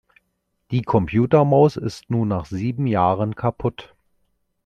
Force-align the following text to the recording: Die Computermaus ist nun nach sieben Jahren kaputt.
Die 0.71 0.81
Computermaus 0.81 1.77
ist 1.77 2.09
nun 2.09 2.27
nach 2.29 2.47
sieben 2.47 2.87
Jahren 2.87 3.35
kaputt. 3.35 3.93